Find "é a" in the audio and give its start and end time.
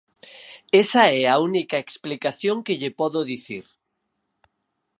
1.21-1.35